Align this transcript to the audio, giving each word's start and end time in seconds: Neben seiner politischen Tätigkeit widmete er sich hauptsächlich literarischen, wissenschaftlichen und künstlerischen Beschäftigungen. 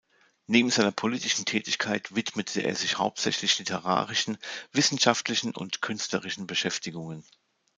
Neben 0.47 0.71
seiner 0.71 0.91
politischen 0.91 1.45
Tätigkeit 1.45 2.15
widmete 2.15 2.61
er 2.61 2.75
sich 2.75 2.97
hauptsächlich 2.97 3.59
literarischen, 3.59 4.39
wissenschaftlichen 4.71 5.53
und 5.55 5.83
künstlerischen 5.83 6.47
Beschäftigungen. 6.47 7.23